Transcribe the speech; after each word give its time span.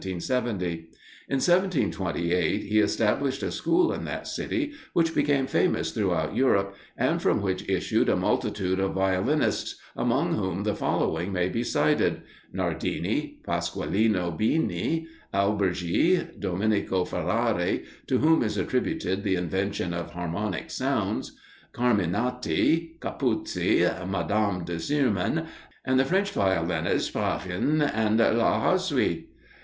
In 0.03 0.15
1728, 0.19 2.63
he 2.63 2.79
established 2.79 3.43
a 3.43 3.51
school 3.51 3.93
in 3.93 4.03
that 4.05 4.25
city, 4.27 4.73
which 4.93 5.13
became 5.13 5.45
famous 5.45 5.91
throughout 5.91 6.35
Europe, 6.35 6.73
and 6.97 7.21
from 7.21 7.39
which 7.39 7.69
issued 7.69 8.09
a 8.09 8.15
multitude 8.15 8.79
of 8.79 8.95
violinists, 8.95 9.75
among 9.95 10.33
whom 10.33 10.63
the 10.63 10.73
following 10.73 11.31
may 11.31 11.49
be 11.49 11.63
cited: 11.63 12.23
Nardini, 12.51 13.41
Pasqualino 13.45 14.31
Bini, 14.35 15.05
Alberghi, 15.31 16.27
Domenico 16.39 17.05
Ferrari, 17.05 17.83
to 18.07 18.17
whom 18.17 18.41
is 18.41 18.57
attributed 18.57 19.23
the 19.23 19.35
invention 19.35 19.93
of 19.93 20.09
harmonic 20.13 20.71
sounds, 20.71 21.33
Carminati, 21.73 22.97
Capuzzi, 22.99 23.81
Madame 24.07 24.63
de 24.63 24.79
Sirmen, 24.79 25.45
and 25.85 25.99
the 25.99 26.05
French 26.05 26.31
violinists, 26.31 27.11
Pagin 27.11 27.83
and 27.83 28.17
La 28.17 28.59
Houssaye. 28.61 29.27